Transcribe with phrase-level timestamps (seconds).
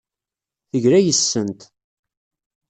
[0.69, 1.61] Tegla yes-sent.